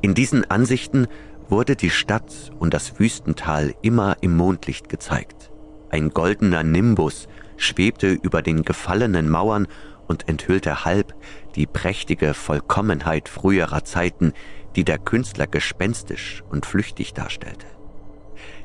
[0.00, 1.06] In diesen Ansichten
[1.48, 5.50] wurde die Stadt und das Wüstental immer im Mondlicht gezeigt.
[5.90, 9.66] Ein goldener Nimbus schwebte über den gefallenen Mauern
[10.06, 11.14] und enthüllte halb
[11.54, 14.32] die prächtige Vollkommenheit früherer Zeiten,
[14.76, 17.66] die der Künstler gespenstisch und flüchtig darstellte.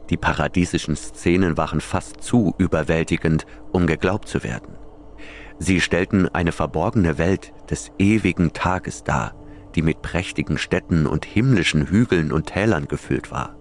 [0.09, 4.75] Die paradiesischen Szenen waren fast zu überwältigend, um geglaubt zu werden.
[5.59, 9.33] Sie stellten eine verborgene Welt des ewigen Tages dar,
[9.75, 13.55] die mit prächtigen Städten und himmlischen Hügeln und Tälern gefüllt war.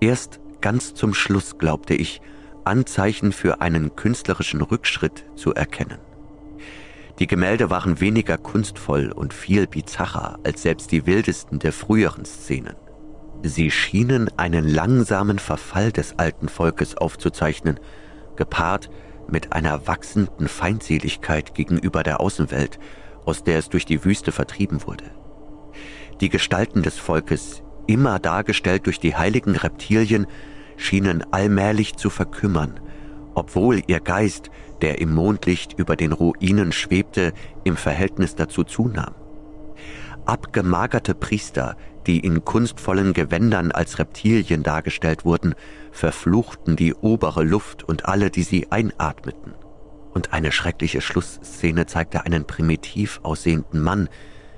[0.00, 2.20] Erst ganz zum Schluss glaubte ich,
[2.64, 5.98] Anzeichen für einen künstlerischen Rückschritt zu erkennen.
[7.18, 12.74] Die Gemälde waren weniger kunstvoll und viel bizarrer als selbst die wildesten der früheren Szenen.
[13.48, 17.78] Sie schienen einen langsamen Verfall des alten Volkes aufzuzeichnen,
[18.34, 18.90] gepaart
[19.28, 22.80] mit einer wachsenden Feindseligkeit gegenüber der Außenwelt,
[23.24, 25.04] aus der es durch die Wüste vertrieben wurde.
[26.20, 30.26] Die Gestalten des Volkes, immer dargestellt durch die heiligen Reptilien,
[30.76, 32.80] schienen allmählich zu verkümmern,
[33.34, 34.50] obwohl ihr Geist,
[34.82, 37.32] der im Mondlicht über den Ruinen schwebte,
[37.62, 39.14] im Verhältnis dazu zunahm.
[40.24, 41.76] Abgemagerte Priester,
[42.06, 45.54] die in kunstvollen Gewändern als Reptilien dargestellt wurden,
[45.90, 49.54] verfluchten die obere Luft und alle, die sie einatmeten.
[50.14, 54.08] Und eine schreckliche Schlussszene zeigte einen primitiv aussehenden Mann,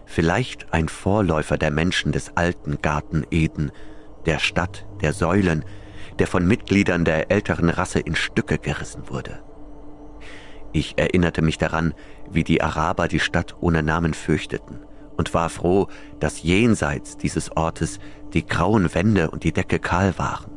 [0.05, 3.73] vielleicht ein Vorläufer der Menschen des alten Garten Eden,
[4.27, 5.65] der Stadt der Säulen,
[6.19, 9.43] der von Mitgliedern der älteren Rasse in Stücke gerissen wurde.
[10.73, 11.95] Ich erinnerte mich daran,
[12.31, 14.81] wie die Araber die Stadt ohne Namen fürchteten
[15.19, 15.89] und war froh,
[16.21, 17.99] dass jenseits dieses Ortes
[18.33, 20.51] die grauen Wände und die Decke kahl waren.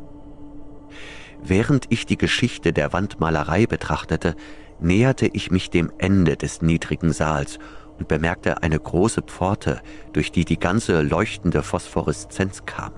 [1.44, 4.36] Während ich die Geschichte der Wandmalerei betrachtete,
[4.80, 7.58] näherte ich mich dem Ende des niedrigen Saals
[7.98, 9.82] und bemerkte eine große Pforte,
[10.14, 12.94] durch die die ganze leuchtende Phosphoreszenz kam.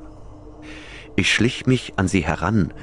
[1.16, 2.74] Ich schlich mich an sie heran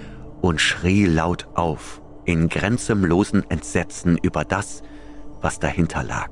[0.41, 4.83] und schrie laut auf, in grenzenlosen Entsetzen über das,
[5.43, 6.31] was dahinter lag.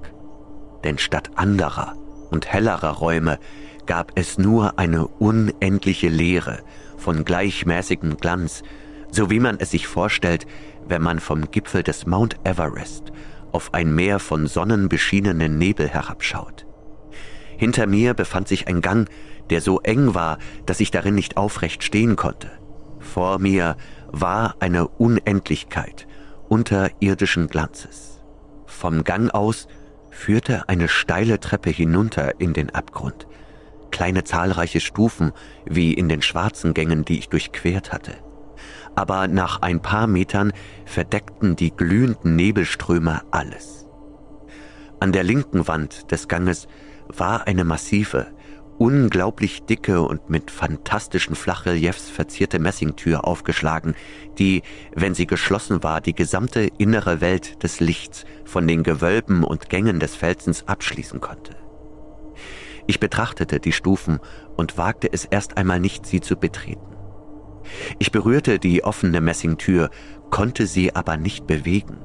[0.84, 1.97] Denn statt anderer
[2.30, 3.38] und hellerer Räume
[3.86, 6.60] gab es nur eine unendliche Leere
[6.96, 8.62] von gleichmäßigem Glanz,
[9.10, 10.46] so wie man es sich vorstellt,
[10.86, 13.12] wenn man vom Gipfel des Mount Everest
[13.52, 16.66] auf ein Meer von sonnenbeschienenen Nebel herabschaut.
[17.56, 19.08] Hinter mir befand sich ein Gang,
[19.50, 22.50] der so eng war, dass ich darin nicht aufrecht stehen konnte.
[23.00, 23.76] Vor mir
[24.12, 26.06] war eine Unendlichkeit
[26.48, 28.22] unterirdischen Glanzes.
[28.66, 29.68] Vom Gang aus
[30.18, 33.28] führte eine steile Treppe hinunter in den Abgrund,
[33.92, 35.32] kleine zahlreiche Stufen
[35.64, 38.14] wie in den schwarzen Gängen, die ich durchquert hatte.
[38.96, 40.52] Aber nach ein paar Metern
[40.84, 43.86] verdeckten die glühenden Nebelströme alles.
[44.98, 46.66] An der linken Wand des Ganges
[47.06, 48.26] war eine massive,
[48.78, 53.94] unglaublich dicke und mit fantastischen Flachreliefs verzierte Messingtür aufgeschlagen,
[54.38, 54.62] die,
[54.94, 60.00] wenn sie geschlossen war, die gesamte innere Welt des Lichts von den Gewölben und Gängen
[60.00, 61.56] des Felsens abschließen konnte.
[62.86, 64.20] Ich betrachtete die Stufen
[64.56, 66.96] und wagte es erst einmal nicht, sie zu betreten.
[67.98, 69.90] Ich berührte die offene Messingtür,
[70.30, 71.98] konnte sie aber nicht bewegen.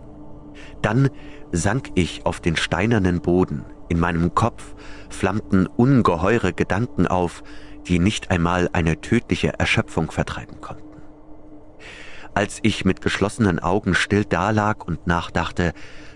[0.82, 1.10] Dann
[1.52, 4.76] sank ich auf den steinernen Boden, in meinem Kopf
[5.10, 7.44] flammten ungeheure Gedanken auf,
[7.88, 10.84] die nicht einmal eine tödliche Erschöpfung vertreiben konnten.
[12.34, 15.74] Als ich mit geschlossenen Augen still dalag und nachdachte,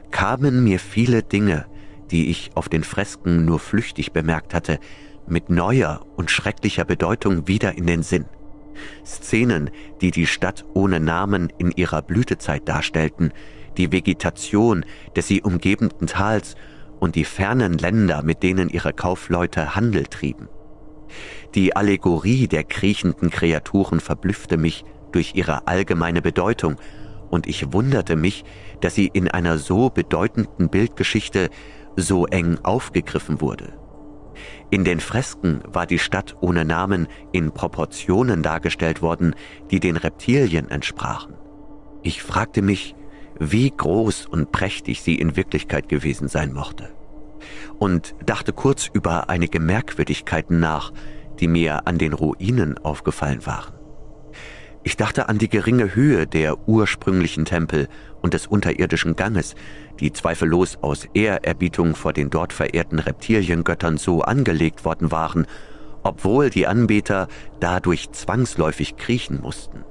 [0.10, 1.66] kamen mir viele Dinge,
[2.10, 4.80] die ich auf den Fresken nur flüchtig bemerkt hatte,
[5.28, 8.26] mit neuer und schrecklicher Bedeutung wieder in den Sinn.
[9.06, 9.70] Szenen,
[10.02, 13.32] die die Stadt ohne Namen in ihrer Blütezeit darstellten,
[13.78, 16.56] die Vegetation des sie umgebenden Tals
[17.00, 20.50] und die fernen Länder, mit denen ihre Kaufleute Handel trieben.
[21.56, 26.76] Die Allegorie der kriechenden Kreaturen verblüffte mich durch ihre allgemeine Bedeutung,
[27.30, 28.46] und ich wunderte mich,
[28.80, 31.50] dass sie in einer so bedeutenden Bildgeschichte
[31.96, 33.74] so eng aufgegriffen wurde.
[34.70, 39.36] In den Fresken war die Stadt ohne Namen in Proportionen dargestellt worden,
[39.72, 41.36] die den Reptilien entsprachen.
[42.04, 42.96] Ich fragte mich,
[43.40, 46.90] wie groß und prächtig sie in Wirklichkeit gewesen sein mochte.
[47.80, 50.92] Und dachte kurz über einige Merkwürdigkeiten nach,
[51.40, 53.74] die mir an den Ruinen aufgefallen waren.
[54.84, 57.90] Ich dachte an die geringe Höhe der ursprünglichen Tempel
[58.22, 59.54] und des unterirdischen Ganges,
[60.00, 65.46] die zweifellos aus Ehrerbietung vor den dort verehrten Reptiliengöttern so angelegt worden waren,
[66.04, 67.28] obwohl die Anbeter
[67.60, 69.84] dadurch zwangsläufig kriechen mussten.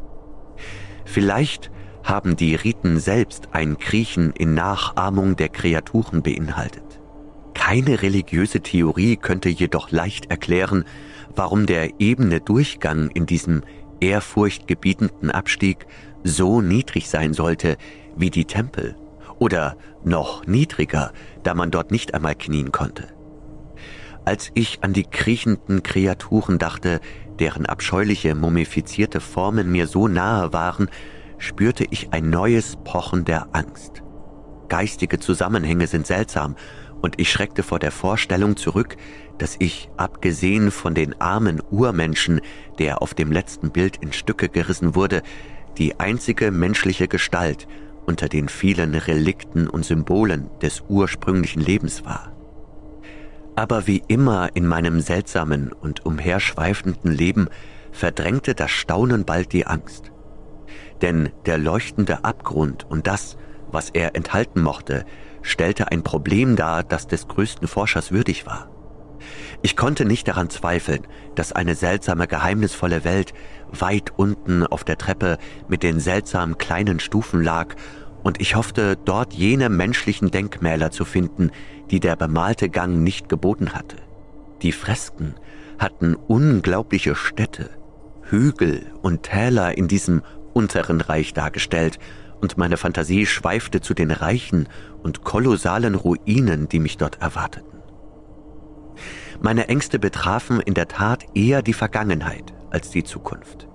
[1.04, 1.70] Vielleicht
[2.06, 7.00] haben die Riten selbst ein Kriechen in Nachahmung der Kreaturen beinhaltet.
[7.52, 10.84] Keine religiöse Theorie könnte jedoch leicht erklären,
[11.34, 13.62] warum der ebene Durchgang in diesem
[14.00, 15.86] ehrfurchtgebietenden Abstieg
[16.22, 17.76] so niedrig sein sollte
[18.16, 18.96] wie die Tempel
[19.38, 23.08] oder noch niedriger, da man dort nicht einmal knien konnte.
[24.24, 27.00] Als ich an die kriechenden Kreaturen dachte,
[27.40, 30.88] deren abscheuliche mumifizierte Formen mir so nahe waren,
[31.38, 34.02] spürte ich ein neues Pochen der Angst.
[34.68, 36.56] Geistige Zusammenhänge sind seltsam,
[37.02, 38.96] und ich schreckte vor der Vorstellung zurück,
[39.38, 42.40] dass ich, abgesehen von den armen Urmenschen,
[42.78, 45.22] der auf dem letzten Bild in Stücke gerissen wurde,
[45.78, 47.68] die einzige menschliche Gestalt
[48.06, 52.32] unter den vielen Relikten und Symbolen des ursprünglichen Lebens war.
[53.56, 57.48] Aber wie immer in meinem seltsamen und umherschweifenden Leben
[57.90, 60.12] verdrängte das Staunen bald die Angst.
[61.02, 63.36] Denn der leuchtende Abgrund und das,
[63.70, 65.04] was er enthalten mochte,
[65.42, 68.68] stellte ein Problem dar, das des größten Forschers würdig war.
[69.62, 73.32] Ich konnte nicht daran zweifeln, dass eine seltsame, geheimnisvolle Welt
[73.70, 77.74] weit unten auf der Treppe mit den seltsamen kleinen Stufen lag,
[78.22, 81.52] und ich hoffte, dort jene menschlichen Denkmäler zu finden,
[81.92, 83.98] die der bemalte Gang nicht geboten hatte.
[84.62, 85.36] Die Fresken
[85.78, 87.70] hatten unglaubliche Städte,
[88.22, 90.22] Hügel und Täler in diesem
[90.56, 91.98] unteren Reich dargestellt,
[92.40, 94.68] und meine Fantasie schweifte zu den reichen
[95.02, 97.78] und kolossalen Ruinen, die mich dort erwarteten.
[99.40, 103.68] Meine Ängste betrafen in der Tat eher die Vergangenheit als die Zukunft.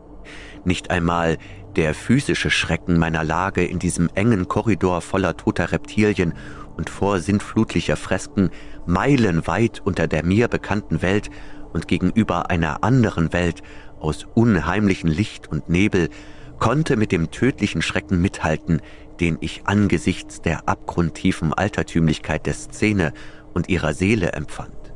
[0.64, 1.38] Nicht einmal
[1.76, 6.34] der physische Schrecken meiner Lage in diesem engen Korridor voller toter Reptilien
[6.78, 8.50] und vorsintflutlicher Fresken,
[8.86, 11.30] meilenweit unter der mir bekannten Welt
[11.74, 13.62] und gegenüber einer anderen Welt
[14.00, 16.10] aus unheimlichen Licht und Nebel,
[16.62, 18.82] konnte mit dem tödlichen Schrecken mithalten,
[19.20, 23.14] den ich angesichts der abgrundtiefen Altertümlichkeit der Szene
[23.54, 24.94] und ihrer Seele empfand.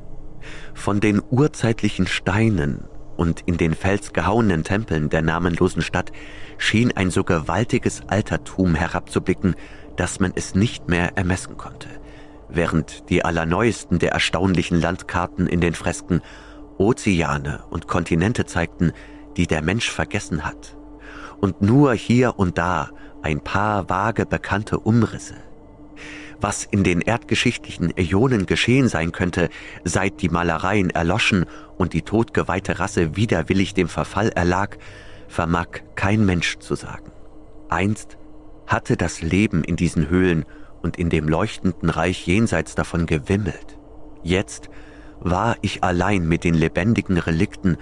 [0.76, 2.86] Von den urzeitlichen Steinen
[3.18, 6.12] und in den Fels gehauenen Tempeln der namenlosen Stadt
[6.60, 9.56] schien ein so gewaltiges Altertum herabzublicken,
[9.96, 11.90] dass man es nicht mehr ermessen konnte,
[12.48, 16.22] während die allerneuesten der erstaunlichen Landkarten in den Fresken
[16.78, 18.92] Ozeane und Kontinente zeigten,
[19.36, 20.75] die der Mensch vergessen hat,
[21.46, 22.90] und nur hier und da
[23.22, 25.36] ein paar vage bekannte Umrisse
[26.42, 29.50] was in den erdgeschichtlichen Äonen geschehen sein könnte,
[29.86, 31.46] seit die Malereien erloschen
[31.78, 34.78] und die todgeweihte Rasse widerwillig dem Verfall erlag,
[35.30, 37.10] vermag kein Mensch zu sagen.
[37.70, 38.18] Einst
[38.68, 40.44] hatte das Leben in diesen Höhlen
[40.82, 43.80] und in dem leuchtenden Reich jenseits davon gewimmelt.
[44.22, 44.70] Jetzt
[45.22, 47.78] war ich allein mit den lebendigen Relikten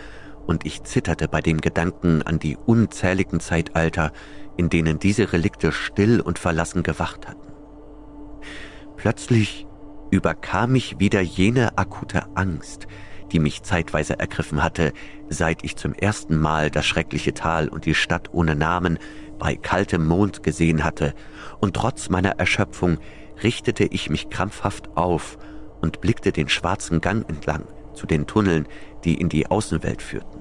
[0.46, 4.12] und ich zitterte bei dem Gedanken an die unzähligen Zeitalter,
[4.58, 7.52] in denen diese Relikte still und verlassen gewacht hatten.
[8.98, 9.68] Plötzlich
[10.12, 12.88] überkam mich wieder jene akute Angst,
[13.32, 14.94] die mich zeitweise ergriffen hatte,
[15.30, 19.00] seit ich zum ersten Mal das schreckliche Tal und die Stadt ohne Namen
[19.40, 21.14] bei kaltem Mond gesehen hatte,
[21.60, 23.00] und trotz meiner Erschöpfung
[23.42, 25.38] richtete ich mich krampfhaft auf
[25.82, 28.68] und blickte den schwarzen Gang entlang zu den Tunneln,
[29.04, 30.40] die in die Außenwelt führten.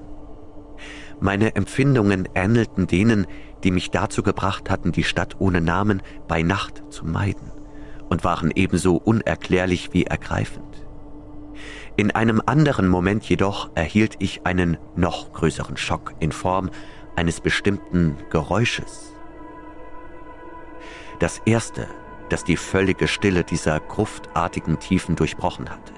[1.19, 3.27] Meine Empfindungen ähnelten denen,
[3.63, 7.51] die mich dazu gebracht hatten, die Stadt ohne Namen bei Nacht zu meiden
[8.09, 10.85] und waren ebenso unerklärlich wie ergreifend.
[11.95, 16.71] In einem anderen Moment jedoch erhielt ich einen noch größeren Schock in Form
[17.15, 19.13] eines bestimmten Geräusches.
[21.19, 21.87] Das erste,
[22.29, 25.93] das die völlige Stille dieser gruftartigen Tiefen durchbrochen hatte.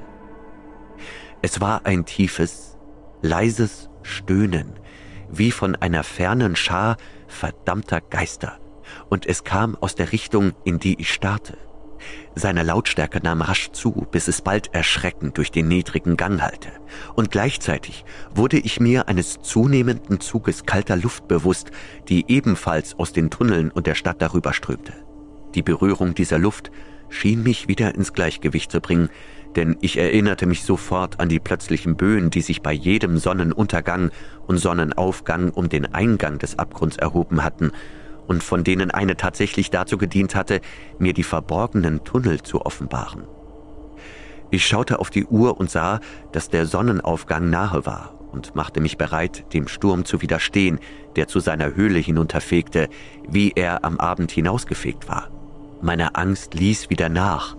[1.42, 2.78] Es war ein tiefes,
[3.22, 4.74] leises Stöhnen,
[5.30, 8.60] wie von einer fernen Schar verdammter Geister,
[9.10, 11.58] und es kam aus der Richtung, in die ich starrte.
[12.36, 16.70] Seine Lautstärke nahm rasch zu, bis es bald erschreckend durch den niedrigen Gang hallte.
[17.16, 21.72] Und gleichzeitig wurde ich mir eines zunehmenden Zuges kalter Luft bewusst,
[22.10, 24.94] die ebenfalls aus den Tunneln und der Stadt darüber strömte.
[25.56, 26.70] Die Berührung dieser Luft
[27.10, 29.10] schien mich wieder ins Gleichgewicht zu bringen,
[29.56, 34.12] denn ich erinnerte mich sofort an die plötzlichen Böen, die sich bei jedem Sonnenuntergang
[34.48, 37.72] und Sonnenaufgang um den Eingang des Abgrunds erhoben hatten
[38.28, 40.62] und von denen eine tatsächlich dazu gedient hatte,
[41.00, 43.24] mir die verborgenen Tunnel zu offenbaren.
[44.52, 46.00] Ich schaute auf die Uhr und sah,
[46.32, 50.80] dass der Sonnenaufgang nahe war und machte mich bereit, dem Sturm zu widerstehen,
[51.16, 52.90] der zu seiner Höhle hinunterfegte,
[53.28, 55.30] wie er am Abend hinausgefegt war.
[55.82, 57.56] Meine Angst ließ wieder nach,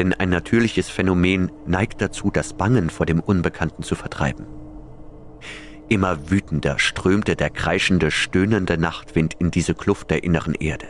[0.00, 4.46] denn ein natürliches Phänomen neigt dazu, das Bangen vor dem Unbekannten zu vertreiben.
[5.90, 10.86] Immer wütender strömte der kreischende, stöhnende Nachtwind in diese Kluft der inneren Erde.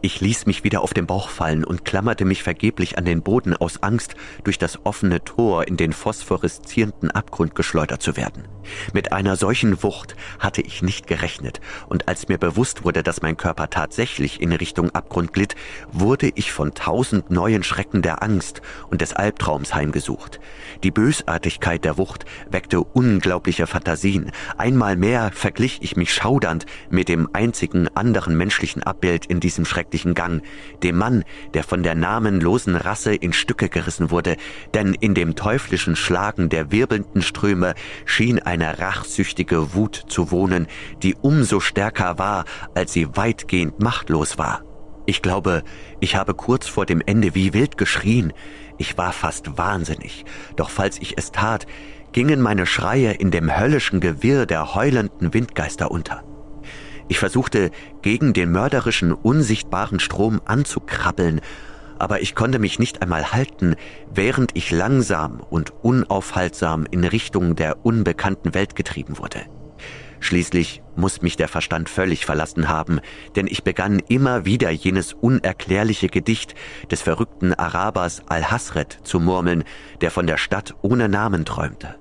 [0.00, 3.56] Ich ließ mich wieder auf den Bauch fallen und klammerte mich vergeblich an den Boden
[3.56, 4.14] aus Angst,
[4.44, 8.44] durch das offene Tor in den phosphoreszierenden Abgrund geschleudert zu werden.
[8.92, 13.36] Mit einer solchen Wucht hatte ich nicht gerechnet, und als mir bewusst wurde, dass mein
[13.36, 15.54] Körper tatsächlich in Richtung Abgrund glitt,
[15.92, 20.40] wurde ich von tausend neuen Schrecken der Angst und des Albtraums heimgesucht.
[20.82, 24.32] Die Bösartigkeit der Wucht weckte unglaubliche Fantasien.
[24.56, 30.14] Einmal mehr verglich ich mich schaudernd mit dem einzigen anderen menschlichen Abbild in diesem schrecklichen
[30.14, 30.42] Gang,
[30.82, 34.36] dem Mann, der von der namenlosen Rasse in Stücke gerissen wurde,
[34.72, 40.68] denn in dem teuflischen Schlagen der wirbelnden Ströme schien eine rachsüchtige Wut zu wohnen,
[41.02, 42.44] die umso stärker war,
[42.74, 44.62] als sie weitgehend machtlos war.
[45.06, 45.64] Ich glaube,
[46.00, 48.32] ich habe kurz vor dem Ende wie wild geschrien.
[48.78, 50.24] Ich war fast wahnsinnig,
[50.56, 51.66] doch falls ich es tat,
[52.12, 56.22] gingen meine Schreie in dem höllischen Gewirr der heulenden Windgeister unter.
[57.08, 57.70] Ich versuchte,
[58.02, 61.40] gegen den mörderischen, unsichtbaren Strom anzukrabbeln,
[61.98, 63.76] aber ich konnte mich nicht einmal halten,
[64.12, 69.42] während ich langsam und unaufhaltsam in Richtung der unbekannten Welt getrieben wurde.
[70.20, 73.00] Schließlich muss mich der Verstand völlig verlassen haben,
[73.36, 76.54] denn ich begann immer wieder jenes unerklärliche Gedicht
[76.90, 79.64] des verrückten Arabers Al-Hasret zu murmeln,
[80.00, 81.96] der von der Stadt ohne Namen träumte.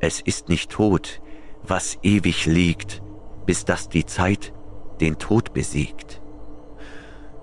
[0.00, 1.22] Es ist nicht tot,
[1.62, 3.02] was ewig liegt,
[3.48, 4.52] bis dass die Zeit
[5.00, 6.20] den Tod besiegt.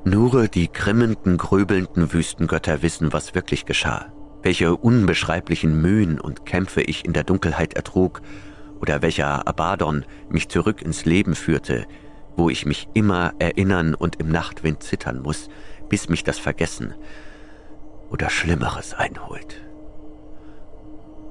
[0.04, 7.06] Nur die grimmenden, gröbelnden Wüstengötter wissen, was wirklich geschah, welche unbeschreiblichen Mühen und Kämpfe ich
[7.06, 8.22] in der Dunkelheit ertrug,
[8.80, 11.88] oder welcher Abaddon mich zurück ins Leben führte,
[12.36, 15.50] wo ich mich immer erinnern und im Nachtwind zittern muss,
[15.90, 16.94] bis mich das Vergessen
[18.12, 19.60] oder Schlimmeres einholt.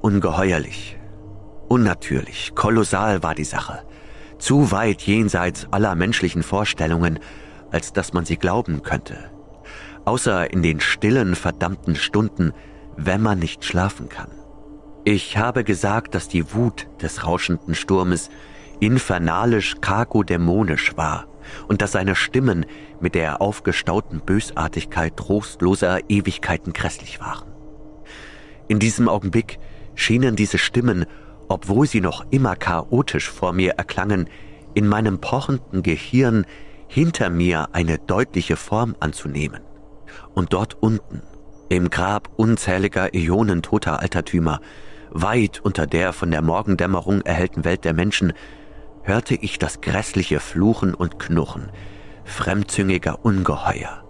[0.01, 0.97] Ungeheuerlich,
[1.69, 3.85] unnatürlich, kolossal war die Sache,
[4.45, 7.17] zu weit jenseits aller menschlichen Vorstellungen,
[7.71, 9.31] als dass man sie glauben könnte.
[10.05, 12.53] Außer in den stillen, verdammten Stunden,
[12.95, 14.29] wenn man nicht schlafen kann.
[15.03, 18.29] Ich habe gesagt, dass die Wut des rauschenden Sturmes
[18.79, 21.25] infernalisch kakodämonisch war
[21.67, 22.67] und dass seine Stimmen
[22.99, 27.51] mit der aufgestauten Bösartigkeit trostloser Ewigkeiten grässlich waren.
[28.67, 29.57] In diesem Augenblick
[29.95, 31.07] schienen diese Stimmen
[31.47, 34.29] obwohl sie noch immer chaotisch vor mir erklangen,
[34.73, 36.45] in meinem pochenden Gehirn
[36.87, 39.61] hinter mir eine deutliche Form anzunehmen.
[40.33, 41.21] Und dort unten,
[41.69, 44.59] im Grab unzähliger Äonen toter Altertümer,
[45.11, 48.33] weit unter der von der Morgendämmerung erhellten Welt der Menschen,
[49.03, 51.71] hörte ich das grässliche Fluchen und Knurren
[52.25, 54.03] fremdzüngiger Ungeheuer.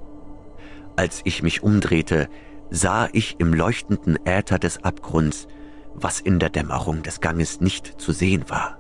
[0.96, 2.30] Als ich mich umdrehte,
[2.72, 5.48] sah ich im leuchtenden Äther des Abgrunds
[5.96, 8.78] was in der Dämmerung des Ganges nicht zu sehen war.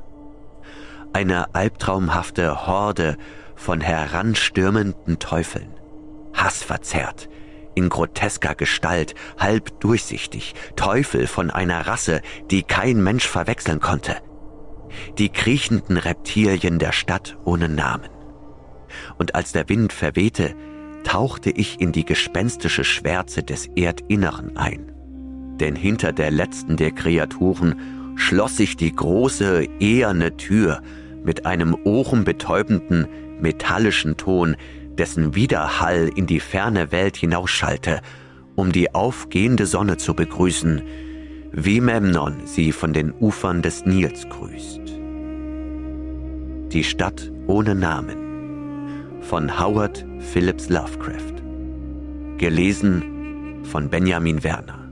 [1.13, 3.17] Eine albtraumhafte Horde
[3.55, 5.69] von heranstürmenden Teufeln,
[6.33, 7.29] hassverzerrt,
[7.73, 14.17] in grotesker Gestalt, halb durchsichtig, Teufel von einer Rasse, die kein Mensch verwechseln konnte.
[15.17, 18.09] Die kriechenden Reptilien der Stadt ohne Namen.
[19.17, 20.55] Und als der Wind verwehte,
[21.03, 24.94] tauchte ich in die gespenstische Schwärze des Erdinneren ein
[25.59, 30.81] denn hinter der letzten der Kreaturen schloss sich die große, eherne Tür
[31.23, 33.07] mit einem ohrenbetäubenden,
[33.39, 34.55] metallischen Ton,
[34.97, 38.01] dessen Widerhall in die ferne Welt hinausschallte,
[38.55, 40.81] um die aufgehende Sonne zu begrüßen,
[41.51, 44.81] wie Memnon sie von den Ufern des Nils grüßt.
[46.71, 51.35] Die Stadt ohne Namen von Howard Phillips Lovecraft.
[52.37, 54.84] Gelesen von Benjamin Werner.